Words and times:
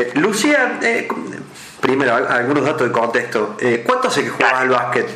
Eh, 0.00 0.12
Lucía, 0.14 0.78
eh, 0.80 1.06
primero, 1.78 2.14
algunos 2.14 2.64
datos 2.64 2.88
de 2.88 2.92
contexto. 2.92 3.56
Eh, 3.60 3.84
¿Cuánto 3.86 4.08
hace 4.08 4.24
que 4.24 4.30
jugabas 4.30 4.60
al 4.62 4.70
básquet? 4.70 5.08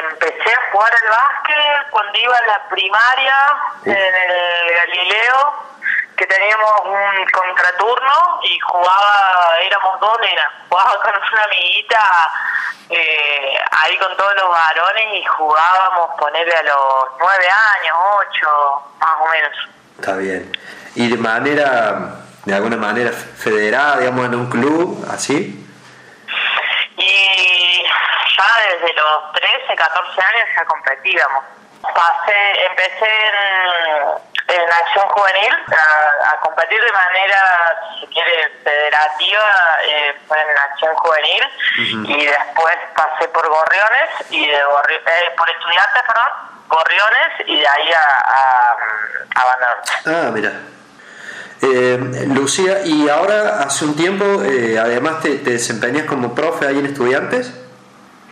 empecé 0.00 0.54
a 0.54 0.70
jugar 0.72 0.92
al 0.92 1.10
básquet 1.10 1.90
cuando 1.90 2.18
iba 2.18 2.36
a 2.36 2.46
la 2.46 2.68
primaria 2.68 3.34
en 3.84 3.92
el 3.96 4.76
Galileo, 4.76 5.54
que 6.16 6.26
teníamos 6.26 6.72
un 6.84 7.26
contraturno 7.32 8.40
y 8.42 8.58
jugaba, 8.60 9.58
éramos 9.60 10.00
dos 10.00 10.20
nenas, 10.20 10.46
jugaba 10.68 11.02
con 11.02 11.12
una 11.14 11.44
amiguita 11.44 12.30
ahí 13.70 13.98
con 13.98 14.16
todos 14.16 14.34
los 14.34 14.48
varones 14.48 15.06
y 15.14 15.24
jugábamos, 15.24 16.10
ponerle 16.18 16.54
a 16.54 16.62
los 16.62 17.04
nueve 17.18 17.48
años, 17.48 17.96
ocho, 18.18 18.82
más 19.00 19.16
o 19.20 19.28
menos. 19.30 19.77
Está 19.98 20.16
bien 20.16 20.50
y 20.98 21.08
de 21.08 21.16
manera, 21.16 22.16
de 22.44 22.54
alguna 22.54 22.76
manera 22.76 23.12
federada, 23.12 23.98
digamos, 23.98 24.26
en 24.26 24.34
un 24.34 24.50
club, 24.50 25.06
así? 25.08 25.64
Y 26.96 27.82
ya 28.36 28.48
desde 28.68 28.92
los 28.94 29.32
13, 29.32 29.76
14 29.76 30.20
años 30.20 30.48
ya 30.56 30.64
competíamos. 30.64 31.44
Pasé, 31.82 32.66
empecé 32.68 33.06
en, 33.28 34.27
en 34.62 34.72
acción 34.72 35.06
juvenil 35.08 35.54
a, 35.72 36.40
competir 36.40 36.80
de 36.82 36.92
manera, 36.92 37.40
si 38.00 38.06
quiere, 38.08 38.50
federativa, 38.64 39.78
eh, 39.86 40.14
en 40.30 40.58
acción 40.58 40.94
juvenil 40.96 41.42
y 42.08 42.26
después 42.26 42.76
pasé 42.94 43.28
por 43.28 43.48
Gorriones 43.48 44.10
y 44.30 44.46
de 44.46 44.56
eh, 44.56 45.34
por 45.36 45.50
estudiantes, 45.50 46.02
perdón, 46.06 46.58
Gorriones 46.68 47.46
y 47.46 47.60
de 47.60 47.68
ahí 47.68 47.90
a, 47.92 48.18
a, 48.18 48.76
a 49.34 49.58
Ah, 50.06 50.30
mira. 50.32 50.52
Eh, 51.60 52.26
Lucía, 52.28 52.84
y 52.84 53.08
ahora 53.08 53.62
hace 53.62 53.84
un 53.84 53.96
tiempo, 53.96 54.42
eh, 54.44 54.78
además, 54.78 55.20
te, 55.20 55.38
desempeñas 55.38 56.06
como 56.06 56.34
profe 56.34 56.66
ahí 56.66 56.78
en 56.78 56.86
estudiantes? 56.86 57.52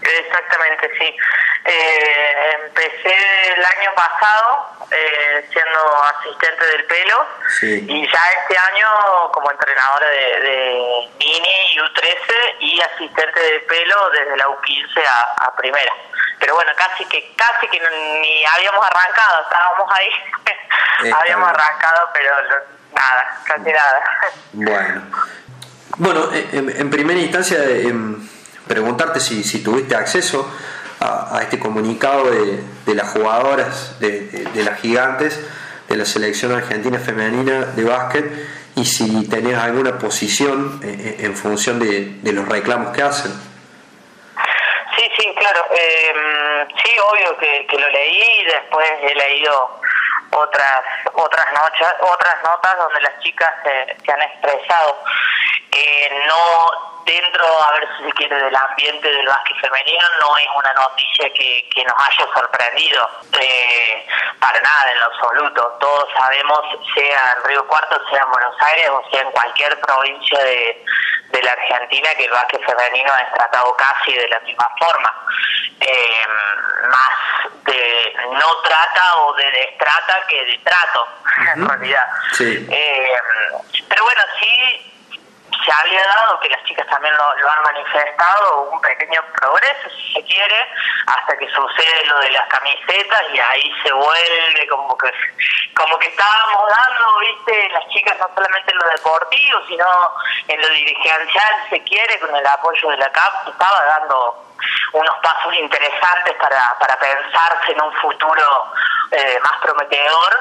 Exactamente, 0.07 0.91
sí. 0.99 1.17
Eh, 1.65 2.59
empecé 2.65 3.15
el 3.57 3.65
año 3.65 3.93
pasado 3.95 4.87
eh, 4.91 5.49
siendo 5.53 6.03
asistente 6.05 6.65
del 6.67 6.85
pelo 6.85 7.27
y 7.63 8.09
ya 8.09 8.21
este 8.41 8.57
año 8.57 8.89
como 9.33 9.51
entrenadora 9.51 10.09
de, 10.09 10.41
de 10.41 11.09
Mini 11.19 11.73
y 11.73 11.79
U13 11.79 12.57
y 12.61 12.81
asistente 12.81 13.41
de 13.41 13.61
pelo 13.61 14.11
desde 14.11 14.37
la 14.37 14.49
U15 14.49 15.07
a, 15.07 15.47
a 15.47 15.57
primera. 15.57 15.93
Pero 16.39 16.55
bueno, 16.55 16.71
casi 16.77 17.05
que 17.07 17.35
casi 17.35 17.67
que 17.69 17.81
ni 17.81 18.45
habíamos 18.45 18.87
arrancado, 18.87 19.43
estábamos 19.43 19.93
ahí, 19.93 21.13
habíamos 21.13 21.49
arrancado, 21.49 22.11
pero 22.13 22.33
Nada, 22.97 23.41
casi 23.45 23.73
nada. 23.73 24.03
Bueno. 24.53 25.03
Bueno, 25.99 26.29
en, 26.33 26.91
primera 26.91 27.21
instancia, 27.21 27.63
em, 27.65 28.27
preguntarte 28.67 29.21
si, 29.21 29.45
si 29.45 29.63
tuviste 29.63 29.95
acceso 29.95 30.51
a, 31.01 31.41
este 31.43 31.59
comunicado 31.59 32.31
de, 32.31 32.61
de 32.87 32.95
las 32.95 33.11
jugadoras, 33.11 33.99
de, 34.01 34.49
las 34.55 34.81
gigantes, 34.81 35.41
de 35.89 35.97
la 35.97 36.05
selección 36.05 36.53
argentina 36.53 36.99
femenina 36.99 37.67
de 37.67 37.85
básquet, 37.85 38.25
y 38.75 38.85
si 38.85 39.29
tenés 39.29 39.57
alguna 39.57 39.99
posición 39.99 40.81
en, 40.83 41.35
función 41.37 41.79
de, 41.79 42.33
los 42.33 42.47
reclamos 42.49 42.95
que 42.95 43.03
hacen. 43.03 43.33
Sí, 44.97 45.03
sí, 45.19 45.29
claro. 45.39 45.65
Em, 45.71 46.69
sí, 46.83 46.91
obvio 47.11 47.37
que, 47.39 47.67
que 47.69 47.79
lo 47.79 47.89
leí 47.91 48.41
y 48.41 48.45
después 48.45 48.87
he 49.03 49.15
leído 49.15 49.81
otras 50.31 50.83
otras 51.15 51.47
noches, 51.53 51.89
otras 52.01 52.43
notas 52.43 52.77
donde 52.79 53.01
las 53.01 53.19
chicas 53.21 53.53
se, 53.63 54.13
han 54.13 54.23
expresado 54.23 55.03
que 55.71 56.25
no 56.27 57.03
dentro, 57.05 57.45
a 57.63 57.73
ver 57.73 57.89
si 57.97 58.05
se 58.05 58.13
quiere, 58.13 58.37
del 58.37 58.57
ambiente 58.57 59.09
del 59.09 59.27
básquet 59.27 59.57
femenino, 59.61 60.05
no 60.21 60.37
es 60.37 60.47
una 60.57 60.73
noticia 60.75 61.33
que, 61.33 61.69
que 61.73 61.85
nos 61.85 61.95
haya 61.99 62.33
sorprendido 62.35 63.09
eh, 63.41 64.07
para 64.41 64.61
nada 64.61 64.93
en 64.93 65.01
lo 65.01 65.07
absoluto. 65.07 65.77
Todos 65.81 66.09
sabemos, 66.19 66.61
sea 66.95 67.37
en 67.37 67.45
Río 67.45 67.67
Cuarto, 67.69 68.01
sea 68.11 68.23
en 68.23 68.31
Buenos 68.31 68.55
Aires 68.61 68.91
o 68.91 69.11
sea 69.11 69.21
en 69.21 69.31
cualquier 69.31 69.81
provincia 69.81 70.39
de, 70.43 70.85
de 71.31 71.43
la 71.43 71.53
Argentina, 71.53 72.09
que 72.17 72.25
el 72.25 72.31
básquet 72.31 72.65
femenino 72.65 73.13
es 73.17 73.33
tratado 73.35 73.75
casi 73.77 74.15
de 74.15 74.29
la 74.29 74.41
misma 74.41 74.69
forma. 74.79 75.13
Eh, 75.81 76.27
más 76.89 77.53
de 77.65 78.15
no 78.33 78.57
trata 78.63 79.17
o 79.19 79.35
de 79.35 79.51
destrata 79.51 80.27
que 80.27 80.45
de 80.45 80.59
trato, 80.59 81.09
en 81.55 81.69
realidad. 81.69 82.07
Eh, 82.41 83.21
pero 83.89 84.05
bueno, 84.05 84.23
sí 84.41 84.86
se 85.67 85.73
había 85.73 86.03
dado, 86.07 86.39
que 86.41 86.49
las 86.49 86.63
chicas 86.65 86.87
también 86.87 87.13
lo, 87.17 87.51
han 87.51 87.63
manifestado, 87.63 88.71
un 88.71 88.81
pequeño 88.81 89.21
progreso, 89.35 89.91
si 89.91 90.13
se 90.13 90.25
quiere, 90.25 90.69
hasta 91.07 91.37
que 91.37 91.49
sucede 91.51 92.07
lo 92.07 92.21
de 92.21 92.31
las 92.31 92.47
camisetas 92.49 93.23
y 93.33 93.39
ahí 93.41 93.73
se 93.83 93.93
vuelve 93.93 94.69
como 94.69 94.97
que 94.97 95.13
como 95.75 95.99
que 95.99 96.09
estábamos 96.09 96.71
dando, 96.71 97.19
viste, 97.19 97.69
las 97.69 97.87
chicas 97.89 98.17
no 98.19 98.31
solamente 98.35 98.73
en 98.73 98.79
lo 98.79 98.89
deportivo, 98.89 99.61
sino 99.69 99.87
en 100.49 100.63
lo 100.63 100.69
dirigencial, 100.71 101.55
si 101.65 101.77
se 101.77 101.85
quiere, 101.85 102.19
con 102.19 102.35
el 102.35 102.47
apoyo 102.47 102.89
de 102.91 102.97
la 102.97 103.13
CAP, 103.13 103.49
estaba 103.49 103.85
dando 103.85 104.47
unos 104.95 105.17
pasos 105.23 105.53
interesantes 105.55 106.35
para, 106.41 106.79
para 106.79 106.99
pensarse 106.99 107.73
en 107.73 107.83
un 107.83 107.93
futuro 107.95 108.73
eh, 109.11 109.39
más 109.43 109.59
prometedor 109.61 110.37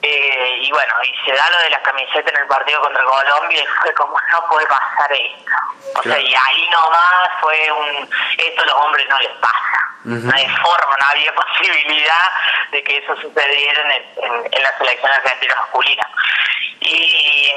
eh, 0.00 0.58
y 0.60 0.70
bueno, 0.70 0.94
y 1.02 1.26
se 1.26 1.36
da 1.36 1.50
lo 1.50 1.58
de 1.58 1.70
la 1.70 1.82
camiseta 1.82 2.30
en 2.30 2.36
el 2.36 2.46
partido 2.46 2.80
contra 2.80 3.02
Colombia 3.02 3.62
y 3.62 3.66
fue 3.66 3.92
como 3.94 4.16
no 4.32 4.46
puede 4.48 4.66
pasar 4.66 5.12
esto. 5.12 5.52
O 5.96 6.02
sea, 6.02 6.18
y 6.18 6.34
ahí 6.34 6.68
nomás 6.70 7.30
fue 7.40 7.72
un, 7.72 8.10
esto 8.38 8.62
a 8.62 8.66
los 8.66 8.74
hombres 8.74 9.06
no 9.08 9.18
les 9.20 9.32
pasa. 9.38 9.78
No 10.04 10.32
hay 10.34 10.46
forma, 10.48 10.96
no 11.00 11.06
había 11.10 11.34
posibilidad 11.34 12.30
de 12.70 12.82
que 12.82 12.98
eso 12.98 13.16
sucediera 13.16 13.82
en, 13.82 14.46
en, 14.52 14.62
la 14.62 14.78
selección 14.78 15.10
argentina 15.10 15.54
masculina. 15.56 16.08
Y, 16.80 17.50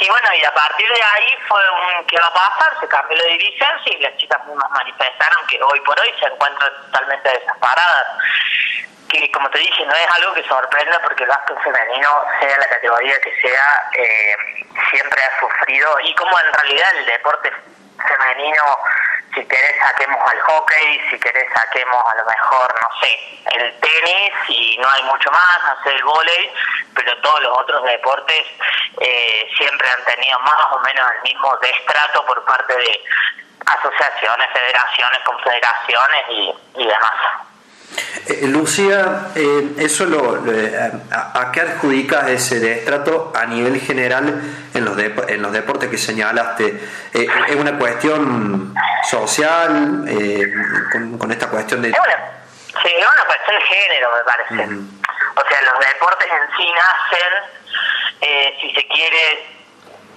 y 0.00 0.08
bueno, 0.08 0.28
y 0.34 0.44
a 0.44 0.54
partir 0.54 0.88
de 0.88 1.02
ahí 1.02 1.36
fue 1.48 1.60
un 1.70 2.06
¿qué 2.06 2.18
va 2.18 2.26
a 2.26 2.34
pasar? 2.34 2.78
Se 2.80 2.88
cambió 2.88 3.16
la 3.16 3.24
dirigencia 3.24 3.96
y 3.96 4.02
las 4.02 4.16
chicas 4.18 4.44
mismas 4.46 4.70
manifestaron 4.70 5.46
que 5.46 5.62
hoy 5.62 5.80
por 5.80 5.98
hoy 5.98 6.12
se 6.20 6.26
encuentran 6.26 6.70
totalmente 6.84 7.28
desamparadas 7.30 8.06
que 9.18 9.30
como 9.30 9.50
te 9.50 9.58
dije 9.58 9.84
no 9.84 9.94
es 9.94 10.08
algo 10.16 10.34
que 10.34 10.42
sorprenda 10.44 11.00
porque 11.02 11.24
el 11.24 11.28
básquet 11.28 11.58
femenino 11.62 12.24
sea 12.40 12.58
la 12.58 12.68
categoría 12.68 13.20
que 13.20 13.40
sea 13.40 13.90
eh, 13.94 14.36
siempre 14.90 15.22
ha 15.22 15.40
sufrido. 15.40 16.00
Y 16.00 16.14
como 16.14 16.38
en 16.40 16.52
realidad 16.52 16.96
el 16.96 17.06
deporte 17.06 17.52
femenino 18.08 18.78
si 19.34 19.44
querés 19.46 19.76
saquemos 19.80 20.18
al 20.30 20.40
hockey 20.40 21.00
si 21.10 21.18
querés 21.18 21.46
saquemos 21.54 22.04
a 22.06 22.14
lo 22.16 22.24
mejor 22.24 22.74
no 22.82 22.88
sé 23.00 23.18
el 23.54 23.80
tenis 23.80 24.32
y 24.48 24.76
no 24.78 24.90
hay 24.90 25.02
mucho 25.04 25.30
más 25.30 25.58
hacer 25.78 25.94
el 25.94 26.04
volei 26.04 26.52
pero 26.94 27.16
todos 27.20 27.40
los 27.40 27.58
otros 27.58 27.82
deportes 27.84 28.44
eh, 29.00 29.48
siempre 29.56 29.88
han 29.88 30.04
tenido 30.04 30.38
más 30.40 30.66
o 30.72 30.80
menos 30.80 31.10
el 31.16 31.22
mismo 31.22 31.56
destrato 31.58 32.26
por 32.26 32.44
parte 32.44 32.76
de 32.76 33.04
asociaciones 33.66 34.48
federaciones 34.52 35.18
confederaciones 35.24 36.24
y 36.74 36.86
demás 36.86 37.14
eh, 38.26 38.46
Lucía, 38.46 39.28
eh, 39.34 39.74
eso 39.78 40.06
lo, 40.06 40.44
a, 41.10 41.52
qué 41.52 41.60
adjudicas 41.60 42.28
ese 42.30 42.60
destrato 42.60 43.32
a 43.34 43.46
nivel 43.46 43.80
general 43.80 44.40
en 44.72 44.84
los, 44.84 44.96
en 44.98 45.42
los 45.42 45.52
deportes 45.52 45.88
que 45.90 45.98
señalaste? 45.98 46.80
Eh, 47.12 47.26
¿Es 47.48 47.56
una 47.56 47.76
cuestión 47.78 48.74
social 49.08 50.04
con, 51.18 51.32
esta 51.32 51.48
cuestión 51.48 51.82
de...? 51.82 51.90
sí, 51.90 52.90
es 52.96 53.06
una 53.12 53.24
cuestión 53.24 53.56
de 53.58 53.62
género, 53.62 54.10
me 54.16 54.24
parece. 54.24 54.74
O 55.34 55.48
sea, 55.48 55.62
los 55.62 55.86
deportes 55.86 56.28
en 56.30 56.56
sí 56.56 56.72
nacen, 56.72 58.60
si 58.60 58.70
se 58.74 58.86
quiere, 58.86 59.61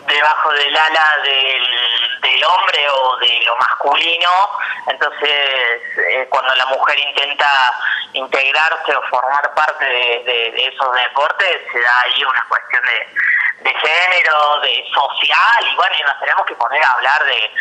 debajo 0.08 0.52
del 0.52 0.76
ala 0.76 1.18
del, 1.24 2.22
del 2.22 2.44
hombre 2.44 2.90
o 2.90 3.18
de 3.18 3.42
lo 3.46 3.56
masculino, 3.58 4.50
entonces 4.88 5.82
eh, 5.98 6.28
cuando 6.30 6.54
la 6.56 6.66
mujer 6.68 6.98
intenta 7.00 7.74
integrarse 8.14 8.96
o 8.96 9.02
formar 9.10 9.54
parte 9.54 9.86
de, 9.86 10.68
esos 10.68 10.94
deportes, 10.94 11.62
se 11.72 11.80
da 11.80 12.02
ahí 12.02 12.24
una 12.24 12.46
cuestión 12.48 12.84
de, 12.86 13.70
de 13.70 13.74
género, 13.74 14.60
de 14.62 14.86
social, 14.94 15.72
y 15.72 15.76
bueno, 15.76 15.96
y 16.00 16.04
nos 16.04 16.20
tenemos 16.20 16.46
que 16.46 16.56
poner 16.56 16.84
a 16.84 16.92
hablar 16.94 17.26
de, 17.26 17.52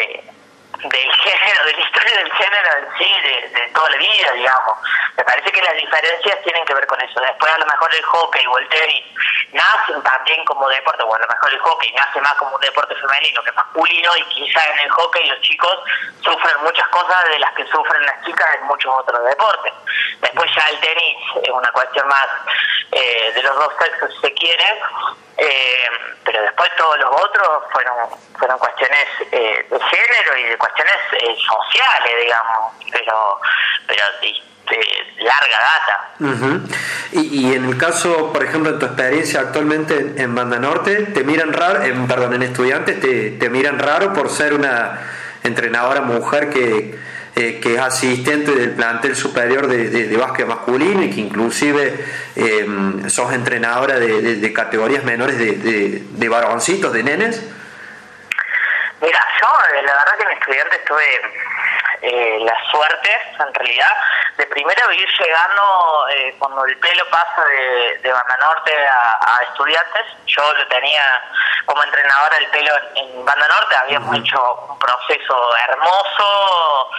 de 0.00 0.33
del 0.82 1.12
género, 1.12 1.64
de 1.64 1.72
la 1.72 1.80
historia 1.80 2.16
del 2.16 2.32
género 2.32 2.68
en 2.78 2.98
sí, 2.98 3.14
de, 3.22 3.70
toda 3.74 3.90
la 3.90 3.96
vida, 3.96 4.32
digamos. 4.32 4.78
Me 5.16 5.24
parece 5.24 5.52
que 5.52 5.62
las 5.62 5.74
diferencias 5.74 6.42
tienen 6.42 6.64
que 6.64 6.74
ver 6.74 6.86
con 6.86 7.00
eso. 7.00 7.20
Después 7.20 7.52
a 7.52 7.58
lo 7.58 7.66
mejor 7.66 7.94
el 7.94 8.02
hockey 8.02 8.46
o 8.46 8.58
el 8.58 8.68
tenis 8.68 9.04
nacen 9.52 10.02
también 10.02 10.44
como 10.44 10.68
deporte, 10.68 11.02
o 11.02 11.14
a 11.14 11.18
lo 11.18 11.26
mejor 11.26 11.52
el 11.52 11.58
hockey 11.60 11.92
nace 11.92 12.20
más 12.20 12.34
como 12.34 12.54
un 12.54 12.60
deporte 12.60 12.94
femenino 12.96 13.42
que 13.42 13.52
masculino 13.52 14.10
y 14.16 14.24
quizá 14.34 14.60
en 14.72 14.78
el 14.80 14.90
hockey 14.90 15.28
los 15.28 15.40
chicos 15.40 15.78
sufren 16.22 16.62
muchas 16.62 16.88
cosas 16.88 17.24
de 17.28 17.38
las 17.38 17.52
que 17.54 17.64
sufren 17.66 18.04
las 18.04 18.24
chicas 18.24 18.56
en 18.56 18.66
muchos 18.66 18.92
otros 18.94 19.24
deportes. 19.24 19.72
Después 20.20 20.50
ya 20.54 20.66
el 20.70 20.80
tenis 20.80 21.16
es 21.42 21.50
una 21.50 21.70
cuestión 21.70 22.08
más 22.08 22.26
eh, 22.92 23.32
de 23.34 23.42
los 23.42 23.54
dos 23.54 23.72
sexos 23.80 24.12
si 24.14 24.20
se 24.20 24.34
quiere, 24.34 24.80
eh, 25.36 25.86
pero 26.24 26.42
después 26.42 26.70
todos 26.76 26.98
los 26.98 27.10
otros 27.20 27.64
fueron 27.72 27.94
fueron 28.38 28.58
cuestiones 28.58 29.06
eh, 29.32 29.66
de 29.70 29.80
género 29.80 30.36
y 30.38 30.42
de 30.50 30.58
cuestiones 30.58 30.96
sociales, 31.10 32.12
digamos, 32.22 32.72
pero 32.90 33.40
pero 33.86 34.02
de 34.20 35.24
larga 35.24 35.58
data. 35.60 36.78
y, 37.12 37.20
y, 37.20 37.54
en 37.54 37.66
el 37.66 37.76
caso, 37.76 38.32
por 38.32 38.42
ejemplo, 38.42 38.70
en 38.70 38.78
tu 38.78 38.86
experiencia 38.86 39.40
actualmente 39.40 40.14
en, 40.16 40.34
Banda 40.34 40.58
Norte, 40.58 41.02
te 41.06 41.22
miran 41.22 41.52
raro, 41.52 41.82
en, 41.82 42.06
perdón, 42.08 42.34
en 42.34 42.42
estudiantes, 42.42 42.98
te, 43.00 43.32
te 43.32 43.50
miran 43.50 43.78
raro 43.78 44.14
por 44.14 44.30
ser 44.30 44.54
una 44.54 45.00
entrenadora 45.42 46.00
mujer 46.00 46.50
que, 46.50 46.98
eh, 47.36 47.58
que 47.60 47.74
es 47.74 47.80
asistente 47.80 48.52
del 48.52 48.70
plantel 48.72 49.16
superior 49.16 49.66
de, 49.66 49.88
de, 49.88 50.16
básquet 50.16 50.46
masculino 50.46 51.02
y 51.02 51.10
que 51.10 51.20
inclusive 51.20 52.06
eh, 52.36 52.66
sos 53.08 53.32
entrenadora 53.32 53.98
de, 53.98 54.36
de, 54.36 54.52
categorías 54.52 55.02
menores 55.02 55.36
de, 55.36 56.04
de, 56.08 56.28
varoncitos, 56.28 56.92
de 56.92 57.02
nenes. 57.02 57.42
Mira, 59.00 59.18
yo 59.40 59.48
eh, 59.48 59.82
la 59.84 59.94
verdad 59.94 60.16
que 60.16 60.22
en 60.22 60.30
estudiante 60.30 60.76
estuve 60.76 61.02
eh, 62.06 62.38
la 62.40 62.54
suerte, 62.70 63.10
en 63.38 63.54
realidad, 63.54 63.96
de 64.36 64.46
primero 64.48 64.92
ir 64.92 65.08
llegando 65.18 66.06
eh, 66.10 66.34
cuando 66.38 66.64
el 66.66 66.76
pelo 66.78 67.08
pasa 67.08 67.44
de, 67.46 67.98
de 67.98 68.12
Banda 68.12 68.36
Norte 68.36 68.72
a, 68.76 69.40
estudiantes. 69.48 70.02
Yo 70.26 70.52
lo 70.52 70.66
tenía 70.68 71.02
como 71.64 71.82
entrenadora 71.82 72.36
el 72.36 72.46
pelo 72.48 72.72
en, 72.96 73.24
Banda 73.24 73.48
Norte, 73.48 73.74
habíamos 73.76 74.18
hecho 74.18 74.66
un 74.68 74.78
proceso 74.78 75.56
hermoso 75.68 76.90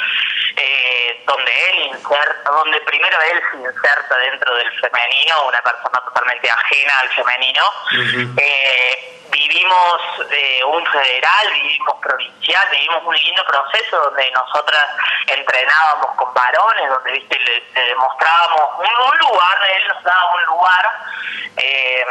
eh, 0.56 1.24
donde 1.28 1.52
él 1.70 1.80
inserta, 1.94 2.50
donde 2.50 2.80
primero 2.82 3.22
él 3.22 3.42
se 3.52 3.58
inserta 3.58 4.18
dentro 4.18 4.56
del 4.56 4.72
femenino, 4.80 5.48
una 5.48 5.62
persona 5.62 6.02
totalmente 6.02 6.50
ajena 6.50 7.00
al 7.00 7.10
femenino 7.10 7.64
vivimos 9.36 10.02
eh, 10.32 10.64
un 10.64 10.86
federal, 10.86 11.52
vivimos 11.52 11.96
provincial, 12.02 12.68
vivimos 12.72 13.04
un 13.04 13.16
lindo 13.16 13.44
proceso 13.46 13.98
donde 13.98 14.32
nosotras 14.32 14.86
entrenábamos 15.28 16.16
con 16.16 16.34
varones, 16.34 16.90
donde 16.90 17.12
viste 17.12 17.38
le, 17.40 17.86
demostrábamos 17.86 18.80
un, 18.80 19.18
lugar, 19.20 19.58
él 19.76 19.88
nos 19.90 20.04
daba 20.04 20.36
un 20.36 20.44
lugar 20.44 20.92
eh, 21.58 22.06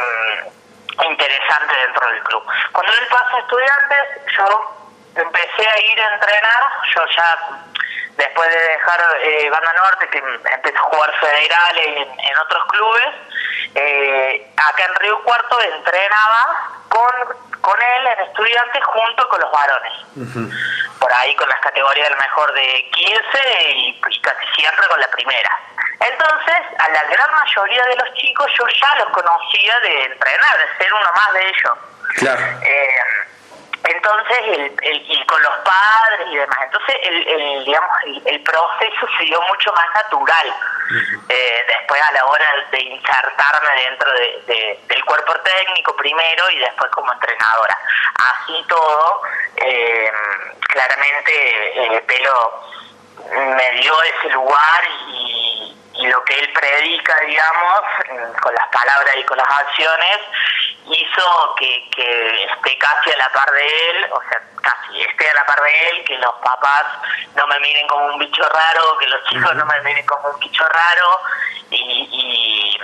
interesante 1.03 1.75
dentro 1.77 2.07
del 2.07 2.23
club. 2.23 2.43
Cuando 2.71 2.93
él 2.93 3.07
pasa 3.07 3.37
a 3.37 3.39
estudiantes, 3.39 4.33
yo 4.37 4.75
empecé 5.15 5.67
a 5.67 5.79
ir 5.79 6.01
a 6.01 6.13
entrenar, 6.13 6.63
yo 6.93 7.05
ya 7.15 7.37
después 8.17 8.49
de 8.49 8.59
dejar 8.59 9.01
eh, 9.21 9.49
Banda 9.49 9.73
Norte, 9.73 10.09
que 10.09 10.19
empecé 10.19 10.77
a 10.77 10.81
jugar 10.81 11.11
federales 11.19 11.87
en, 11.97 12.19
en 12.19 12.37
otros 12.37 12.65
clubes, 12.67 13.15
eh, 13.75 14.51
acá 14.55 14.85
en 14.85 14.95
Río 14.95 15.21
Cuarto 15.23 15.59
entrenaba 15.61 16.71
con, 16.87 17.11
con 17.59 17.81
él 17.81 18.07
en 18.07 18.19
estudiantes 18.27 18.83
junto 18.85 19.27
con 19.27 19.41
los 19.41 19.51
varones. 19.51 19.93
Por 20.99 21.11
ahí 21.13 21.35
con 21.35 21.49
las 21.49 21.59
categorías 21.59 22.07
del 22.09 22.17
mejor 22.17 22.53
de 22.53 22.89
15 22.91 23.21
y, 23.75 24.01
casi 24.21 24.47
siempre 24.55 24.87
con 24.87 24.99
la 24.99 25.07
primera. 25.09 25.59
Entonces, 25.99 26.79
a 26.79 26.89
la 26.89 27.03
gran 27.03 27.29
mayoría 27.31 27.85
de 27.85 27.95
los 27.97 28.13
chicos 28.13 28.49
yo 28.57 28.65
ya 28.81 28.95
los 28.95 29.09
conocía 29.09 29.79
de 29.81 30.03
entrenar, 30.05 30.57
de 30.57 30.77
ser 30.83 30.93
uno 30.93 31.11
más 31.13 31.33
de 31.33 31.47
ellos. 31.49 31.77
Claro. 32.15 32.41
Eh, 32.63 32.97
entonces, 33.87 34.37
el, 34.47 34.75
el, 34.81 35.11
y 35.11 35.25
con 35.25 35.41
los 35.41 35.53
padres 35.59 36.27
y 36.27 36.35
demás. 36.35 36.57
Entonces, 36.63 36.95
el, 37.01 37.27
el 37.27 37.65
digamos, 37.65 37.89
el, 38.25 38.41
proceso 38.41 39.07
se 39.17 39.23
dio 39.25 39.41
mucho 39.43 39.71
más 39.73 39.87
natural. 39.93 40.53
eh, 41.29 41.65
después, 41.67 42.01
a 42.01 42.11
la 42.13 42.25
hora 42.25 42.45
de 42.71 42.79
insertarme 42.81 43.81
dentro 43.89 44.11
de, 44.13 44.79
del 44.87 45.05
cuerpo 45.05 45.33
técnico 45.41 45.95
primero 45.95 46.49
y 46.51 46.59
después 46.59 46.91
como 46.91 47.11
entrenadora. 47.13 47.77
Así 48.15 48.65
todo, 48.67 49.21
eh, 49.57 50.11
claramente, 50.69 51.95
el 51.95 52.01
pelo 52.03 52.61
me 53.31 53.71
dio 53.81 53.93
ese 54.03 54.29
lugar 54.29 54.83
y, 55.09 55.75
y 55.97 56.07
lo 56.07 56.23
que 56.23 56.39
él 56.39 56.51
predica, 56.53 57.19
digamos, 57.21 57.81
con 58.41 58.53
las 58.53 58.67
palabras 58.67 59.15
y 59.17 59.23
con 59.23 59.37
las 59.37 59.49
acciones, 59.49 60.19
hizo 60.87 61.55
que, 61.55 61.89
que 61.95 62.43
esté 62.43 62.77
casi 62.77 63.11
a 63.11 63.17
la 63.17 63.29
par 63.29 63.49
de 63.51 63.89
él, 63.89 64.07
o 64.11 64.21
sea, 64.29 64.41
casi 64.61 65.01
esté 65.01 65.29
a 65.29 65.33
la 65.33 65.45
par 65.45 65.61
de 65.61 65.89
él, 65.89 66.03
que 66.05 66.17
los 66.17 66.33
papás 66.35 66.85
no 67.35 67.47
me 67.47 67.59
miren 67.59 67.87
como 67.87 68.05
un 68.07 68.19
bicho 68.19 68.43
raro, 68.43 68.97
que 68.97 69.07
los 69.07 69.23
chicos 69.25 69.55
no 69.55 69.65
me 69.65 69.81
miren 69.81 70.05
como 70.05 70.29
un 70.29 70.39
bicho 70.39 70.67
raro 70.67 71.19
y, 71.71 72.77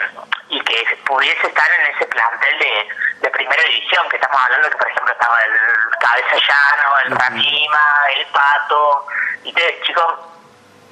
y, 0.50 0.62
que 0.62 0.98
pudiese 1.06 1.48
estar 1.48 1.68
en 1.80 1.96
ese 1.96 2.06
plantel 2.06 2.60
de, 2.60 2.88
de 3.22 3.30
primera 3.30 3.64
división, 3.64 4.08
que 4.10 4.16
estamos 4.16 4.42
hablando 4.42 4.70
que 4.70 4.78
por 4.78 4.90
ejemplo 4.90 5.14
estaba 5.14 5.42
el 5.44 5.52
Cabeza 6.00 6.36
Llano, 6.36 6.98
el 7.06 7.12
Ramima, 7.18 7.98
el 8.16 8.26
Pato, 8.28 9.08
y 9.44 9.54
te, 9.54 9.82
chicos 9.82 10.31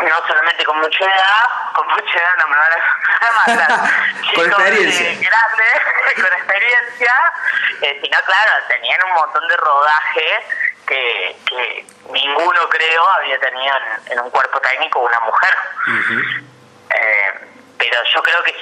no 0.08 0.28
solamente 0.28 0.64
con 0.64 0.80
mucha 0.80 1.06
edad, 1.06 1.48
con 1.74 1.88
mucha 1.88 2.18
edad 2.18 2.36
no 2.38 2.48
me 2.48 2.58
van 2.58 2.72
a 2.72 3.32
matar, 3.32 3.90
con 4.36 4.46
experiencia. 4.46 5.30
grandes, 5.30 6.16
con 6.16 6.34
experiencia, 6.34 7.34
eh, 7.82 8.00
sino 8.02 8.18
claro, 8.22 8.52
tenían 8.68 9.04
un 9.06 9.14
montón 9.14 9.48
de 9.48 9.58
rodaje 9.58 10.46
que, 10.88 11.36
que 11.48 11.86
ninguno 12.12 12.70
creo 12.70 13.10
había 13.12 13.40
tenido 13.40 13.76
en, 14.08 14.20
un 14.20 14.30
cuerpo 14.30 14.60
técnico 14.62 15.00
una 15.00 15.20
mujer. 15.20 15.58
eh, 16.90 17.40
pero 17.78 18.04
yo 18.04 18.22
creo 18.24 18.44
que 18.44 18.56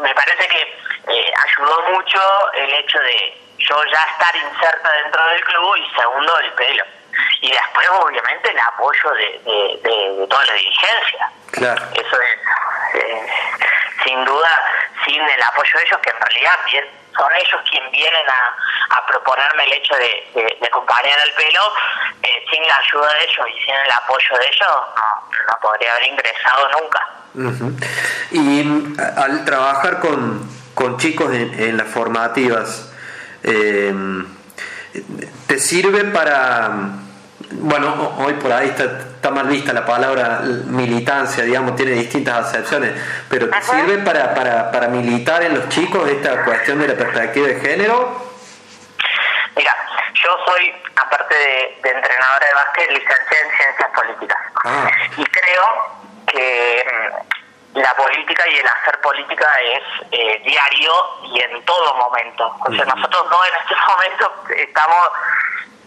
me 0.00 0.14
parece 0.14 0.48
que 0.48 0.62
eh, 1.08 1.32
ayudó 1.46 1.82
mucho 1.92 2.52
el 2.54 2.72
hecho 2.74 2.98
de 2.98 3.40
yo 3.58 3.84
ya 3.84 4.02
estar 4.12 4.34
inserta 4.36 4.92
dentro 5.04 5.24
del 5.26 5.44
club 5.44 5.76
y 5.76 5.94
segundo 5.94 6.38
el 6.38 6.52
pelo 6.54 6.84
y 7.40 7.50
después 7.50 7.88
obviamente 7.88 8.50
el 8.50 8.58
apoyo 8.58 9.10
de, 9.12 9.80
de, 9.82 10.26
toda 10.28 10.44
la 10.44 10.52
dirigencia. 10.52 11.30
Claro. 11.52 11.82
Eso 11.94 12.20
es, 12.20 13.02
eh, 13.02 13.26
sin 14.04 14.24
duda, 14.24 14.62
sin 15.04 15.20
el 15.20 15.42
apoyo 15.42 15.78
de 15.78 15.84
ellos, 15.84 16.00
que 16.02 16.10
en 16.10 16.20
realidad 16.20 16.58
bien, 16.66 16.84
son 17.16 17.32
ellos 17.34 17.60
quienes 17.70 17.90
vienen 17.92 18.28
a, 18.28 18.96
a 18.96 19.06
proponerme 19.06 19.64
el 19.64 19.72
hecho 19.72 19.94
de, 19.94 20.30
de, 20.34 20.66
acompañar 20.66 21.18
al 21.18 21.32
pelo, 21.32 21.72
eh, 22.22 22.44
sin 22.50 22.62
la 22.66 22.76
ayuda 22.76 23.12
de 23.14 23.24
ellos 23.24 23.46
y 23.48 23.64
sin 23.64 23.74
el 23.74 23.90
apoyo 23.90 24.38
de 24.38 24.46
ellos, 24.46 24.68
no, 24.96 25.46
no 25.48 25.58
podría 25.60 25.92
haber 25.92 26.08
ingresado 26.08 26.68
nunca. 26.78 27.06
Y 28.32 28.94
al 29.16 29.44
trabajar 29.44 30.00
con, 30.00 30.48
con 30.74 30.98
chicos 30.98 31.32
en, 31.32 31.58
en 31.58 31.76
las 31.76 31.88
formativas, 31.88 32.92
eh, 33.42 33.94
¿te 35.46 35.58
sirve 35.58 36.04
para 36.04 36.99
bueno, 37.52 38.14
hoy 38.18 38.34
por 38.34 38.52
ahí 38.52 38.68
está, 38.68 38.84
está, 38.84 39.30
mal 39.30 39.46
vista 39.48 39.72
la 39.72 39.84
palabra 39.84 40.40
militancia, 40.66 41.44
digamos, 41.44 41.74
tiene 41.74 41.92
distintas 41.92 42.46
acepciones, 42.46 42.92
pero 43.28 43.50
¿te 43.50 43.62
sirve 43.62 43.98
para, 43.98 44.34
para, 44.34 44.70
para 44.70 44.88
militar 44.88 45.42
en 45.42 45.54
los 45.54 45.68
chicos 45.68 46.08
esta 46.08 46.44
cuestión 46.44 46.78
de 46.80 46.88
la 46.88 46.94
perspectiva 46.94 47.48
de 47.48 47.60
género? 47.60 48.30
Mira, 49.56 49.74
yo 50.14 50.30
soy, 50.46 50.74
aparte 50.94 51.34
de, 51.34 51.90
entrenadora 51.90 52.46
de 52.46 52.54
básquet, 52.54 52.90
licenciada 52.90 53.44
en 53.44 53.56
ciencias 53.56 53.90
políticas. 53.94 54.38
Ah. 54.64 54.90
Y 55.16 55.24
creo 55.24 56.00
que 56.26 56.84
mm, 56.86 57.78
la 57.80 57.94
política 57.94 58.48
y 58.48 58.58
el 58.58 58.66
hacer 58.66 59.00
política 59.00 59.46
es 59.60 59.82
eh, 60.12 60.42
diario 60.44 60.92
y 61.24 61.40
en 61.40 61.64
todo 61.64 61.94
momento. 61.94 62.56
O 62.60 62.72
sea, 62.72 62.84
nosotros 62.84 63.26
no 63.30 63.44
en 63.44 63.52
este 63.60 63.74
momento 63.88 64.44
estamos 64.56 65.10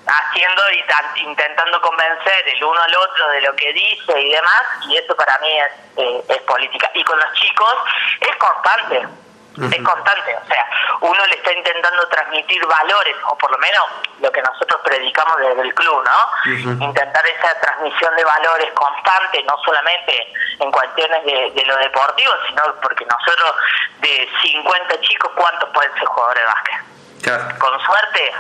haciendo 0.06 0.62
y 0.72 1.22
intentando 1.22 1.82
convencer 1.82 2.48
el 2.48 2.64
uno 2.64 2.82
al 2.82 2.96
otro 2.96 3.30
de 3.30 3.42
lo 3.42 3.56
que 3.56 3.74
dice 3.74 4.20
y 4.20 4.32
demás, 4.32 4.64
y 4.88 4.98
eso 4.98 5.16
para 5.16 5.38
mí 5.40 5.60
es, 5.60 5.72
eh, 5.98 6.24
es 6.30 6.42
política. 6.42 6.90
Y 6.94 7.04
con 7.04 7.20
los 7.20 7.34
chicos 7.34 7.76
es 8.20 8.36
constante, 8.38 9.08
es 9.54 9.84
constante, 9.84 10.36
o 10.36 10.48
sea, 10.48 10.66
uno 11.02 11.26
le 11.28 11.36
está 11.36 11.54
intentando 11.54 12.08
transmitir 12.08 12.66
valores, 12.66 13.16
o 13.28 13.38
por 13.38 13.52
lo 13.52 13.58
menos 13.60 13.84
lo 14.20 14.32
que 14.32 14.42
nosotros 14.42 14.82
predicamos 14.84 15.38
desde 15.38 15.62
el 15.62 15.74
club, 15.76 16.04
¿no? 16.04 16.86
Intentar 16.86 17.26
esa 17.28 17.60
transmisión 17.60 18.16
de 18.16 18.24
valores 18.24 18.72
constante, 18.74 19.44
no 19.44 19.56
solamente 19.64 20.34
en 20.60 20.72
cuestiones 20.72 21.24
de, 21.24 21.52
de 21.54 21.66
lo 21.66 21.78
deportivo, 21.78 22.34
sino 22.48 22.64
porque 22.82 23.06
nosotros 23.06 23.56
de 24.00 24.28
50 24.42 25.02
chicos, 25.02 25.32
¿cuántos 25.36 25.70
pueden 25.70 25.94
ser 25.94 26.06
jugadores 26.06 26.42
de 26.42 26.48
básquet? 26.48 27.60
Con 27.60 27.80
suerte, 27.80 28.34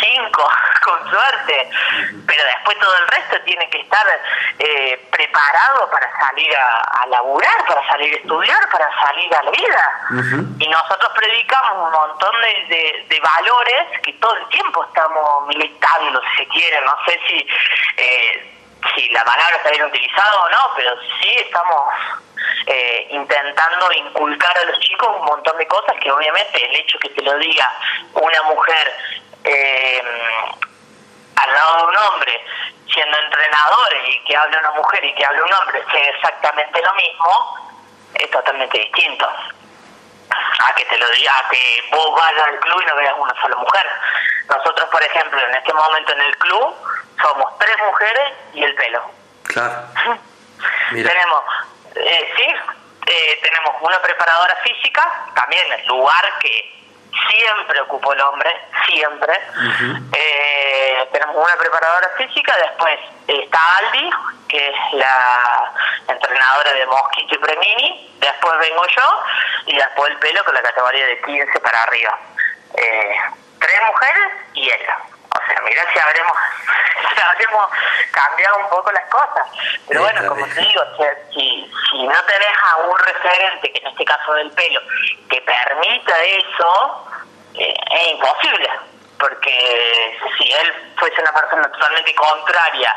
cinco, 0.00 0.48
con 0.84 1.10
suerte, 1.10 1.70
pero 2.26 2.44
después 2.44 2.78
todo 2.78 2.96
el 2.98 3.08
resto 3.08 3.40
tiene 3.44 3.68
que 3.70 3.80
estar 3.80 4.06
eh, 4.58 5.06
preparado 5.10 5.90
para 5.90 6.10
salir 6.18 6.54
a, 6.56 7.02
a, 7.02 7.06
laburar, 7.06 7.66
para 7.66 7.86
salir 7.88 8.14
a 8.14 8.16
estudiar, 8.16 8.68
para 8.70 8.88
salir 9.00 9.34
a 9.34 9.42
la 9.42 9.50
vida. 9.50 10.54
Y 10.58 10.68
nosotros 10.68 11.12
predicamos 11.14 11.86
un 11.86 11.92
montón 11.92 12.34
de, 12.40 13.06
de, 13.08 13.20
valores 13.20 14.00
que 14.02 14.12
todo 14.14 14.36
el 14.36 14.48
tiempo 14.48 14.84
estamos 14.84 15.46
militando, 15.48 16.20
si 16.22 16.36
se 16.36 16.48
quiere, 16.48 16.80
no 16.82 16.96
sé 17.06 17.20
si... 17.26 17.46
Eh, 17.96 18.50
si 18.94 19.08
la 19.10 19.24
palabra 19.24 19.56
está 19.56 19.70
bien 19.70 19.84
utilizada 19.84 20.42
o 20.42 20.48
no, 20.50 20.70
pero 20.76 20.94
sí 21.20 21.30
estamos 21.38 21.84
eh, 22.66 23.06
intentando 23.10 23.92
inculcar 23.92 24.56
a 24.58 24.64
los 24.64 24.78
chicos 24.80 25.08
un 25.18 25.24
montón 25.24 25.56
de 25.58 25.66
cosas 25.66 25.94
que 26.00 26.10
obviamente 26.10 26.64
el 26.64 26.76
hecho 26.76 26.98
que 26.98 27.08
te 27.10 27.22
lo 27.22 27.36
diga 27.38 27.70
una 28.14 28.42
mujer 28.42 28.92
eh, 29.44 30.02
al 31.36 31.52
lado 31.52 31.76
de 31.76 31.82
un 31.84 31.96
hombre, 31.96 32.44
siendo 32.92 33.18
entrenador 33.18 33.88
y 34.08 34.24
que 34.24 34.36
hable 34.36 34.58
una 34.58 34.70
mujer 34.72 35.04
y 35.04 35.14
que 35.14 35.24
hable 35.24 35.42
un 35.42 35.52
hombre, 35.52 35.84
sea 35.90 36.10
exactamente 36.10 36.80
lo 36.80 36.94
mismo, 36.94 37.70
es 38.14 38.30
totalmente 38.30 38.78
distinto. 38.78 39.28
A 40.30 40.74
que 40.74 40.84
te 40.86 40.98
lo 40.98 41.08
diga, 41.10 41.38
a 41.38 41.48
que 41.50 41.84
vos 41.90 42.20
vayas 42.20 42.48
al 42.48 42.58
club 42.60 42.82
y 42.82 42.86
no 42.86 42.96
veas 42.96 43.14
una 43.18 43.40
sola 43.40 43.56
mujer. 43.56 43.86
Nosotros, 44.48 44.88
por 44.90 45.02
ejemplo, 45.02 45.38
en 45.40 45.54
este 45.54 45.72
momento 45.72 46.12
en 46.12 46.20
el 46.20 46.36
club 46.38 46.74
somos 47.20 47.58
tres 47.58 47.76
mujeres 47.86 48.32
y 48.54 48.64
el 48.64 48.74
pelo. 48.74 49.02
Claro. 49.44 49.86
Tenemos 50.90 51.44
eh, 51.94 52.32
sí, 52.36 52.42
eh, 53.06 53.40
tenemos 53.42 53.76
una 53.80 54.00
preparadora 54.00 54.56
física, 54.64 55.02
también 55.34 55.72
el 55.72 55.86
lugar 55.86 56.24
que 56.40 56.83
siempre 57.28 57.80
ocupó 57.80 58.12
el 58.12 58.20
hombre, 58.20 58.50
siempre. 58.86 59.32
eh, 60.12 61.08
tenemos 61.12 61.36
una 61.36 61.56
preparadora 61.56 62.08
física, 62.16 62.54
después 62.56 62.98
está 63.26 63.58
Aldi, 63.78 64.10
que 64.48 64.68
es 64.68 64.74
la 64.92 65.72
entrenadora 66.08 66.72
de 66.72 66.86
Mosquito 66.86 67.34
y 67.34 67.38
Premini, 67.38 68.16
después 68.20 68.58
vengo 68.58 68.86
yo 68.86 69.22
y 69.66 69.76
después 69.76 70.10
el 70.10 70.18
pelo 70.18 70.44
con 70.44 70.54
la 70.54 70.62
categoría 70.62 71.06
de 71.06 71.20
15 71.22 71.60
para 71.60 71.82
arriba. 71.82 72.18
Eh, 72.76 73.16
tres 73.60 73.80
mujeres 73.86 74.32
y 74.54 74.64
ella. 74.70 74.98
O 75.34 75.46
sea, 75.46 75.60
mira 75.62 75.82
si 75.92 75.98
habremos, 75.98 76.32
habremos 77.32 77.66
cambiado 78.12 78.58
un 78.58 78.68
poco 78.68 78.92
las 78.92 79.04
cosas. 79.10 79.46
Pero 79.88 80.02
bueno, 80.02 80.28
como 80.28 80.46
te 80.46 80.60
digo, 80.60 80.82
si, 81.32 81.72
si 81.90 82.02
no 82.02 82.22
tenés 82.24 82.58
a 82.62 82.76
un 82.76 82.98
referente, 82.98 83.72
que 83.72 83.78
en 83.80 83.86
este 83.88 84.04
caso 84.04 84.32
del 84.34 84.50
pelo, 84.52 84.80
que 85.28 85.40
permita 85.40 86.22
eso, 86.22 87.08
eh, 87.54 87.74
es 87.90 88.08
imposible. 88.12 88.70
Porque 89.18 90.18
si 90.38 90.52
él 90.52 90.94
fuese 90.98 91.20
una 91.20 91.32
persona 91.32 91.70
totalmente 91.70 92.14
contraria 92.14 92.94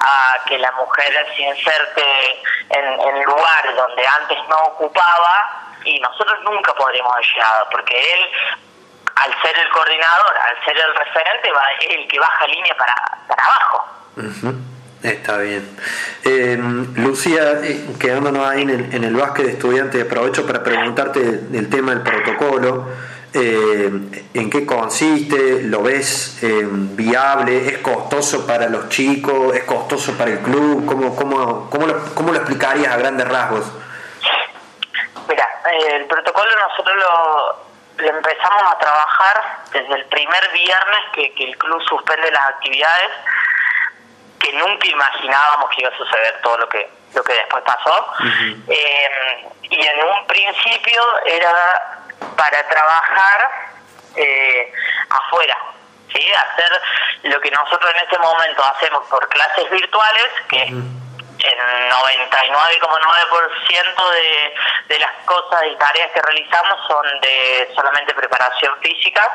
a 0.00 0.38
que 0.46 0.58
la 0.58 0.70
mujer 0.72 1.26
se 1.34 1.42
inserte 1.42 2.42
en, 2.70 3.00
en 3.00 3.24
lugares 3.24 3.74
donde 3.74 4.06
antes 4.06 4.38
no 4.48 4.58
ocupaba, 4.64 5.66
y 5.86 6.00
nosotros 6.00 6.38
nunca 6.42 6.74
podríamos 6.74 7.12
haber 7.12 7.26
llegado, 7.26 7.68
porque 7.70 8.14
él 8.14 8.30
al 9.16 9.42
ser 9.42 9.58
el 9.58 9.68
coordinador, 9.70 10.36
al 10.36 10.64
ser 10.64 10.76
el 10.76 10.94
referente, 10.94 11.50
va, 11.50 11.64
es 11.80 11.96
el 11.96 12.08
que 12.08 12.18
baja 12.18 12.46
línea 12.46 12.76
para, 12.76 12.94
para 13.26 13.44
abajo. 13.44 13.84
Está 15.02 15.38
bien. 15.38 15.76
Eh, 16.24 16.56
Lucía, 16.96 17.60
eh, 17.62 17.86
quedándonos 17.98 18.46
ahí 18.46 18.62
en 18.62 18.70
el, 18.70 18.94
en 18.94 19.04
el 19.04 19.14
básquet 19.14 19.46
de 19.46 19.52
estudiantes, 19.52 20.04
aprovecho 20.04 20.46
para 20.46 20.62
preguntarte 20.62 21.20
el 21.20 21.70
tema 21.70 21.94
del 21.94 22.02
protocolo. 22.02 22.88
Eh, 23.32 23.90
¿En 24.34 24.50
qué 24.50 24.64
consiste? 24.64 25.62
¿Lo 25.62 25.82
ves 25.82 26.38
viable? 26.42 27.68
¿Es 27.68 27.78
costoso 27.78 28.46
para 28.46 28.68
los 28.68 28.88
chicos? 28.88 29.54
¿Es 29.54 29.64
costoso 29.64 30.16
para 30.16 30.30
el 30.30 30.38
club? 30.40 30.86
¿Cómo, 30.86 31.14
cómo, 31.14 31.70
cómo, 31.70 31.86
lo, 31.86 32.14
cómo 32.14 32.32
lo 32.32 32.38
explicarías 32.38 32.92
a 32.92 32.96
grandes 32.96 33.28
rasgos? 33.28 33.72
Mira, 35.28 35.48
el 35.94 36.06
protocolo 36.06 36.50
nosotros 36.68 36.96
lo, 36.96 37.65
empezamos 37.98 38.62
a 38.72 38.78
trabajar 38.78 39.58
desde 39.72 39.94
el 39.94 40.04
primer 40.06 40.52
viernes 40.52 41.00
que, 41.12 41.32
el 41.44 41.56
club 41.58 41.82
suspende 41.88 42.30
las 42.30 42.48
actividades, 42.50 43.10
que 44.40 44.52
nunca 44.52 44.86
imaginábamos 44.86 45.70
que 45.70 45.82
iba 45.82 45.90
a 45.90 45.96
suceder 45.96 46.40
todo 46.42 46.58
lo 46.58 46.68
que 46.68 46.88
lo 47.14 47.24
que 47.24 47.32
después 47.32 47.64
pasó. 47.64 48.12
Eh, 48.68 49.48
y 49.62 49.86
en 49.86 50.04
un 50.04 50.26
principio 50.26 51.02
era 51.24 52.04
para 52.36 52.68
trabajar 52.68 53.50
eh, 54.16 54.72
afuera, 55.08 55.56
¿sí? 56.12 56.20
hacer 56.32 56.82
lo 57.22 57.40
que 57.40 57.50
nosotros 57.50 57.90
en 57.94 58.02
este 58.02 58.18
momento 58.18 58.64
hacemos 58.64 59.06
por 59.08 59.26
clases 59.28 59.70
virtuales, 59.70 60.28
que 60.48 60.74
el 61.52 61.90
99,9% 61.90 64.10
de, 64.10 64.54
de 64.88 64.98
las 64.98 65.12
cosas 65.24 65.62
y 65.70 65.76
tareas 65.76 66.10
que 66.12 66.22
realizamos 66.22 66.78
son 66.86 67.20
de 67.20 67.70
solamente 67.74 68.14
preparación 68.14 68.74
física, 68.80 69.30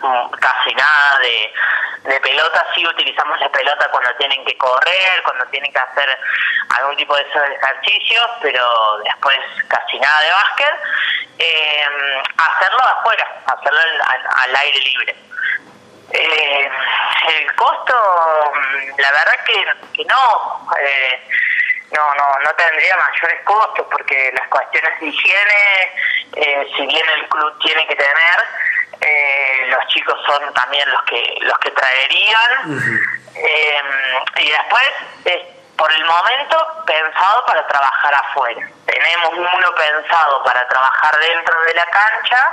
mm, 0.00 0.30
casi 0.30 0.72
nada 0.74 1.18
de, 1.18 1.52
de 2.04 2.20
pelota, 2.20 2.66
sí 2.74 2.86
utilizamos 2.86 3.40
la 3.40 3.50
pelota 3.50 3.88
cuando 3.90 4.14
tienen 4.16 4.44
que 4.44 4.56
correr, 4.58 5.22
cuando 5.22 5.46
tienen 5.46 5.72
que 5.72 5.78
hacer 5.78 6.18
algún 6.76 6.96
tipo 6.96 7.14
de 7.14 7.22
ejercicios, 7.22 8.26
pero 8.40 8.98
después 9.04 9.38
casi 9.68 9.98
nada 9.98 10.20
de 10.20 10.32
básquet. 10.32 10.74
Eh, 11.38 11.86
hacerlo 12.36 12.82
afuera, 12.82 13.26
hacerlo 13.46 13.80
al 14.44 14.56
aire 14.56 14.78
libre. 14.78 15.16
Eh, 16.10 16.70
el 17.28 17.54
costo, 17.54 18.52
la 18.98 19.12
verdad 19.12 19.44
que, 19.46 20.04
no, 20.04 20.68
eh, 20.80 21.28
no, 21.92 22.14
no, 22.14 22.38
no 22.44 22.50
tendría 22.54 22.96
mayores 22.96 23.44
costos 23.44 23.86
porque 23.90 24.32
las 24.34 24.48
cuestiones 24.48 25.00
de 25.00 25.06
higiene, 25.06 25.92
eh, 26.36 26.68
si 26.76 26.86
bien 26.86 27.08
el 27.16 27.28
club 27.28 27.58
tiene 27.60 27.86
que 27.86 27.96
tener, 27.96 28.44
eh, 29.00 29.66
los 29.68 29.86
chicos 29.88 30.18
son 30.26 30.52
también 30.54 30.90
los 30.90 31.02
que 31.04 31.38
los 31.40 31.58
que 31.58 31.70
traerían 31.72 33.02
y 34.36 34.50
después 34.50 34.90
es 35.24 35.42
por 35.76 35.92
el 35.92 36.04
momento 36.04 36.84
pensado 36.86 37.44
para 37.46 37.66
trabajar 37.66 38.14
afuera. 38.14 38.68
Tenemos 38.86 39.32
uno 39.34 39.74
pensado 39.74 40.42
para 40.44 40.68
trabajar 40.68 41.18
dentro 41.18 41.62
de 41.62 41.74
la 41.74 41.86
cancha. 41.86 42.50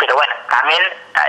pero 0.00 0.14
bueno, 0.14 0.34
también 0.48 0.82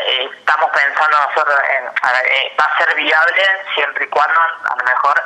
eh, 0.07 0.29
estamos 0.39 0.71
pensando 0.71 1.17
nosotros 1.27 1.59
en, 1.77 1.85
eh, 1.87 2.55
va 2.59 2.65
a 2.65 2.77
ser 2.77 2.95
viable 2.95 3.43
siempre 3.75 4.05
y 4.05 4.07
cuando 4.07 4.39
a 4.39 4.75
lo 4.77 4.83
mejor 4.85 5.23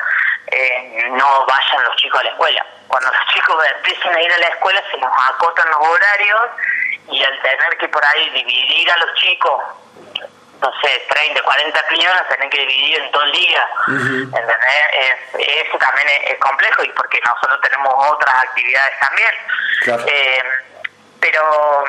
eh, 0.48 1.10
no 1.12 1.46
vayan 1.46 1.84
los 1.84 1.96
chicos 1.98 2.20
a 2.20 2.24
la 2.24 2.30
escuela. 2.32 2.66
Cuando 2.88 3.10
los 3.12 3.28
chicos 3.34 3.66
empiecen 3.78 4.16
a 4.16 4.22
ir 4.22 4.34
a 4.34 4.38
la 4.40 4.48
escuela 4.48 4.82
se 4.90 4.98
nos 4.98 5.12
acotan 5.30 5.70
los 5.70 5.88
horarios 5.88 6.42
y 7.12 7.24
al 7.24 7.42
tener 7.42 7.78
que 7.78 7.88
por 7.88 8.04
ahí 8.04 8.30
dividir 8.32 8.92
a 8.92 8.98
los 8.98 9.14
chicos, 9.14 9.64
no 10.62 10.72
sé, 10.82 11.06
30, 11.08 11.44
40 11.44 11.88
piñones, 11.88 12.28
tener 12.28 12.50
que 12.50 12.60
dividir 12.60 13.00
en 13.00 13.12
todo 13.12 13.24
el 13.24 13.32
día, 13.32 13.68
eso 15.38 15.78
también 15.78 16.08
es, 16.24 16.40
complejo 16.40 16.84
y 16.84 16.90
porque 16.94 17.20
nosotros 17.24 17.62
tenemos 17.62 17.94
otras 18.10 18.36
actividades 18.44 19.00
también. 19.00 19.34
pero 21.20 21.84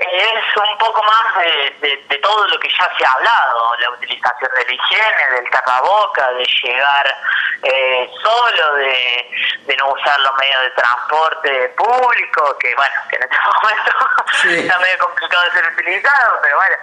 es 0.00 0.56
un 0.56 0.78
poco 0.78 1.02
más 1.02 1.36
de, 1.36 2.04
de, 2.08 2.18
todo 2.18 2.46
lo 2.48 2.58
que 2.60 2.68
ya 2.68 2.88
se 2.96 3.04
ha 3.04 3.12
hablado, 3.12 3.76
la 3.78 3.90
utilización 3.90 4.50
de 4.54 4.64
la 4.64 4.72
higiene, 4.72 5.30
del 5.34 5.50
tapaboca, 5.50 6.32
de 6.32 6.46
llegar 6.62 7.16
eh, 7.62 8.10
solo, 8.22 8.74
de, 8.76 9.30
de, 9.66 9.76
no 9.76 9.92
usar 9.92 10.18
los 10.20 10.34
medios 10.36 10.62
de 10.62 10.70
transporte 10.70 11.68
público, 11.70 12.56
que 12.58 12.74
bueno, 12.74 12.94
que 13.10 13.16
en 13.16 13.22
este 13.22 13.36
momento 13.44 14.62
está 14.62 14.78
medio 14.78 14.98
complicado 14.98 15.44
de 15.44 15.50
ser 15.50 15.72
utilizado, 15.72 16.38
pero 16.42 16.56
bueno, 16.56 16.76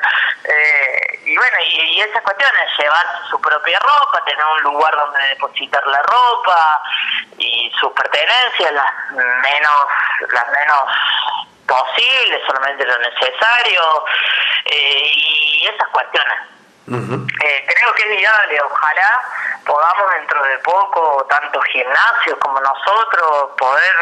eh, 0.43 1.19
y 1.25 1.37
bueno, 1.37 1.57
y, 1.65 1.81
y 1.97 2.01
esas 2.01 2.21
cuestiones, 2.21 2.77
llevar 2.77 3.05
su 3.29 3.39
propia 3.41 3.79
ropa, 3.79 4.23
tener 4.25 4.45
un 4.45 4.61
lugar 4.63 4.95
donde 4.95 5.19
depositar 5.29 5.85
la 5.87 6.01
ropa 6.03 6.81
y 7.37 7.71
sus 7.79 7.91
pertenencias, 7.93 8.71
las 8.73 8.93
menos, 9.11 9.85
las 10.31 10.47
menos 10.49 10.83
posible, 11.69 12.41
solamente 12.47 12.85
lo 12.85 12.97
necesario, 12.97 14.05
eh, 14.65 15.11
y 15.13 15.67
esas 15.67 15.87
cuestiones. 15.89 16.39
eh, 16.89 17.65
creo 17.67 17.93
que 17.93 18.01
es 18.01 18.17
viable, 18.17 18.61
ojalá 18.61 19.19
podamos 19.63 20.11
dentro 20.15 20.43
de 20.43 20.57
poco, 20.59 21.27
tanto 21.29 21.61
gimnasios 21.61 22.37
como 22.39 22.59
nosotros, 22.59 23.51
poder 23.57 23.95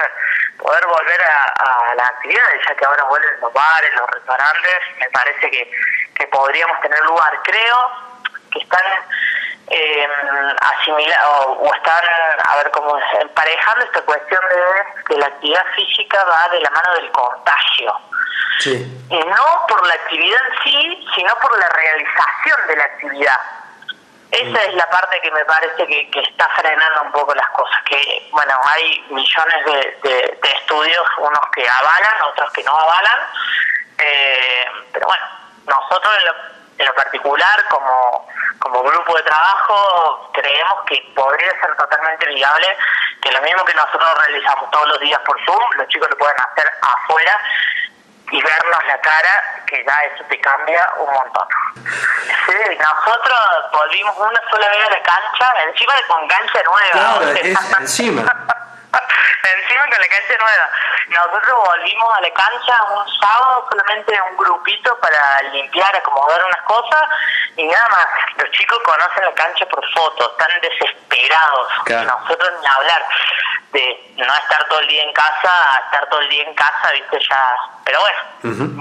poder 0.57 0.85
volver 0.87 1.21
a, 1.21 1.43
a 1.91 1.95
las 1.95 2.09
actividades, 2.09 2.61
ya 2.67 2.75
que 2.75 2.85
ahora 2.85 3.03
vuelven 3.03 3.39
los 3.41 3.53
bares, 3.53 3.93
los 3.95 4.09
restaurantes, 4.09 4.79
me 4.99 5.09
parece 5.11 5.51
que, 5.51 5.71
que 6.15 6.27
podríamos 6.27 6.81
tener 6.81 6.99
lugar. 7.03 7.31
Creo 7.43 7.91
que 8.51 8.59
están 8.59 8.83
eh, 9.69 10.07
asimilado 10.61 11.51
o 11.51 11.73
están, 11.73 12.03
a 12.47 12.55
ver 12.57 12.71
cómo 12.71 12.97
emparejando 13.19 13.85
esta 13.85 14.01
cuestión 14.01 14.41
de 14.49 15.03
que 15.03 15.17
la 15.17 15.27
actividad 15.27 15.65
física 15.75 16.23
va 16.23 16.49
de 16.49 16.61
la 16.61 16.69
mano 16.69 16.93
del 16.93 17.11
contagio. 17.11 17.93
Y 18.65 19.19
no 19.19 19.65
por 19.67 19.85
la 19.85 19.93
actividad 19.93 20.39
en 20.47 20.63
sí, 20.63 21.07
sino 21.15 21.33
por 21.35 21.57
la 21.57 21.69
realización 21.69 22.67
de 22.67 22.75
la 22.75 22.83
actividad. 22.85 23.39
Esa 24.31 24.63
es 24.65 24.73
la 24.73 24.89
parte 24.89 25.21
que 25.21 25.31
me 25.31 25.45
parece 25.45 25.87
que, 25.87 26.21
está 26.21 26.49
frenando 26.55 27.03
un 27.03 27.11
poco 27.11 27.33
las 27.33 27.47
cosas, 27.49 27.81
que 27.85 28.27
bueno, 28.31 28.59
hay 28.65 29.05
millones 29.09 29.65
de, 29.65 30.39
estudios, 30.59 31.07
unos 31.17 31.39
que 31.53 31.67
avalan, 31.67 32.21
otros 32.29 32.51
que 32.51 32.63
no 32.63 32.75
avalan, 32.75 33.19
eh, 33.99 34.65
pero 34.91 35.07
bueno, 35.07 35.25
nosotros 35.65 36.13
en 36.17 36.25
lo, 36.25 36.56
en 36.77 36.85
lo 36.85 36.93
particular 36.93 37.63
como, 37.69 38.27
como 38.59 38.83
grupo 38.83 39.17
de 39.17 39.23
trabajo 39.23 40.31
creemos 40.33 40.83
que 40.85 41.11
podría 41.15 41.51
ser 41.59 41.75
totalmente 41.75 42.25
viable 42.27 42.77
que 43.21 43.31
lo 43.31 43.41
mismo 43.41 43.65
que 43.65 43.73
nosotros 43.73 44.17
realizamos 44.25 44.69
todos 44.71 44.87
los 44.87 44.99
días 44.99 45.19
por 45.25 45.37
Zoom, 45.45 45.71
los 45.77 45.87
chicos 45.87 46.09
lo 46.09 46.17
pueden 46.17 46.39
hacer 46.39 46.71
afuera 46.81 47.39
y 48.31 48.41
vernos 48.41 48.85
la 48.87 48.99
cara, 48.99 49.63
que 49.65 49.83
ya 49.85 50.03
eso 50.03 50.23
te 50.27 50.39
cambia 50.41 50.85
un 50.99 51.13
montón. 51.13 51.47
Sí, 52.45 52.77
nosotros 52.77 53.39
volvimos 53.71 54.17
una 54.17 54.41
sola 54.49 54.67
vez 54.69 54.87
a 54.87 54.91
la 54.91 55.01
cancha, 55.01 55.53
encima 55.65 55.95
de 55.95 56.03
con 56.07 56.27
cancha 56.27 56.61
nueva. 56.63 56.91
Claro, 56.91 57.31
es 57.31 57.71
encima. 57.79 58.23
Encima 59.51 59.81
con 59.83 59.99
la 59.99 60.07
cancha 60.07 60.37
nueva. 60.39 60.69
Nosotros 61.07 61.57
volvimos 61.65 62.17
a 62.17 62.21
la 62.21 62.33
cancha 62.33 62.83
un 62.91 63.19
sábado, 63.19 63.67
solamente 63.69 64.21
un 64.29 64.37
grupito 64.37 64.97
para 64.99 65.41
limpiar, 65.53 65.95
acomodar 65.95 66.43
unas 66.43 66.61
cosas 66.63 67.01
y 67.55 67.65
nada 67.65 67.87
más. 67.89 68.07
Los 68.37 68.51
chicos 68.51 68.79
conocen 68.83 69.25
la 69.25 69.33
cancha 69.33 69.65
por 69.67 69.83
fotos, 69.93 70.31
están 70.31 70.61
desesperados. 70.61 71.67
Nosotros 71.89 72.51
ni 72.61 72.67
hablar 72.67 73.05
de 73.71 74.13
no 74.17 74.33
estar 74.33 74.63
todo 74.67 74.79
el 74.79 74.87
día 74.87 75.03
en 75.03 75.13
casa 75.13 75.75
a 75.75 75.77
estar 75.85 76.09
todo 76.09 76.19
el 76.21 76.29
día 76.29 76.43
en 76.43 76.53
casa, 76.55 76.91
viste, 76.91 77.19
ya. 77.29 77.55
Pero 77.85 77.99
bueno, 78.01 78.19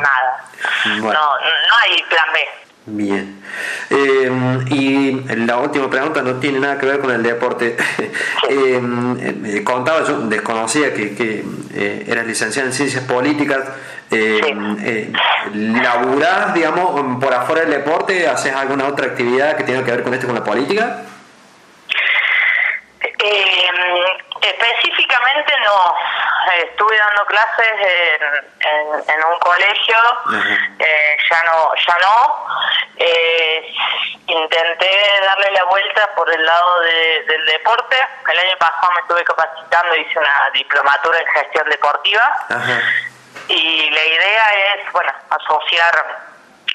nada. 0.00 0.44
No, 0.85 1.38
no 1.38 1.75
hay 1.82 2.02
plan 2.04 2.32
B. 2.32 2.65
Bien. 2.87 3.43
Eh, 3.90 4.31
y 4.71 5.12
la 5.35 5.59
última 5.59 5.90
pregunta 5.90 6.23
no 6.23 6.37
tiene 6.37 6.61
nada 6.61 6.78
que 6.78 6.87
ver 6.87 7.00
con 7.00 7.11
el 7.11 7.23
deporte. 7.23 7.76
eh, 8.49 8.81
eh 9.45 9.64
contaba, 9.64 10.05
yo 10.05 10.21
desconocía 10.21 10.95
que, 10.95 11.16
que 11.16 11.45
eh, 11.75 12.05
eras 12.07 12.26
licenciada 12.26 12.69
en 12.69 12.73
ciencias 12.73 13.02
políticas. 13.05 13.61
Eh, 14.09 15.12
¿Laburás, 15.52 16.55
digamos, 16.55 17.19
por 17.21 17.35
afuera 17.35 17.62
del 17.62 17.71
deporte? 17.71 18.28
¿Haces 18.28 18.55
alguna 18.55 18.87
otra 18.87 19.07
actividad 19.07 19.57
que 19.57 19.64
tenga 19.64 19.85
que 19.85 19.90
ver 19.90 20.05
con 20.05 20.14
esto, 20.14 20.26
con 20.26 20.37
la 20.37 20.45
política? 20.45 21.02
específicamente 24.40 25.52
no 25.64 25.95
estuve 26.54 26.96
dando 26.96 27.24
clases 27.26 27.72
en, 27.80 29.10
en, 29.10 29.24
un 29.24 29.38
colegio, 29.38 29.96
eh, 30.78 31.16
ya 31.30 31.42
no, 31.44 31.72
ya 31.86 31.98
no. 32.00 32.46
Eh, 32.96 33.74
intenté 34.26 34.90
darle 35.24 35.50
la 35.52 35.64
vuelta 35.64 36.10
por 36.14 36.32
el 36.32 36.44
lado 36.44 36.80
del 36.80 37.46
deporte. 37.46 37.96
El 38.28 38.38
año 38.38 38.56
pasado 38.58 38.92
me 38.94 39.00
estuve 39.00 39.24
capacitando, 39.24 39.96
hice 39.96 40.18
una 40.18 40.50
diplomatura 40.52 41.18
en 41.18 41.26
gestión 41.26 41.68
deportiva. 41.68 42.46
Y 43.48 43.90
la 43.90 44.04
idea 44.04 44.74
es, 44.74 44.92
bueno, 44.92 45.12
asociar 45.30 46.26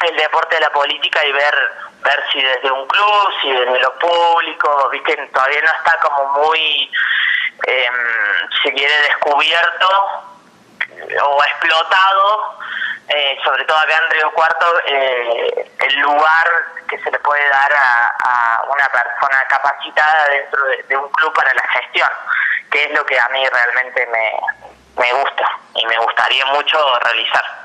el 0.07 0.15
deporte 0.17 0.57
a 0.57 0.61
la 0.61 0.69
política 0.71 1.23
y 1.25 1.31
ver 1.31 1.55
ver 2.03 2.23
si 2.31 2.41
desde 2.41 2.71
un 2.71 2.87
club, 2.87 3.33
si 3.41 3.51
desde 3.51 3.79
lo 3.79 3.93
público, 3.99 4.89
viste, 4.91 5.15
todavía 5.33 5.61
no 5.61 5.71
está 5.71 5.99
como 5.99 6.43
muy 6.43 6.91
eh, 7.67 7.89
se 8.63 8.73
quiere 8.73 9.01
descubierto 9.01 9.87
o 11.23 11.43
explotado, 11.43 12.57
eh, 13.07 13.37
sobre 13.43 13.65
todo 13.65 13.77
acá 13.77 13.95
en 14.03 14.11
Río 14.11 14.31
Cuarto, 14.31 14.81
eh, 14.85 15.71
el 15.79 15.95
lugar 15.99 16.47
que 16.89 16.97
se 16.99 17.11
le 17.11 17.19
puede 17.19 17.47
dar 17.49 17.71
a, 17.73 18.61
una 18.69 18.87
persona 18.89 19.43
capacitada 19.49 20.29
dentro 20.29 20.65
de, 20.87 20.97
un 20.97 21.09
club 21.09 21.33
para 21.33 21.53
la 21.53 21.63
gestión, 21.73 22.09
que 22.71 22.85
es 22.85 22.91
lo 22.91 23.05
que 23.05 23.19
a 23.19 23.27
mí 23.29 23.45
realmente 23.47 24.07
me, 24.07 24.33
me 24.97 25.13
gusta 25.13 25.45
y 25.75 25.85
me 25.85 25.97
gustaría 25.97 26.45
mucho 26.47 26.99
realizar. 26.99 27.60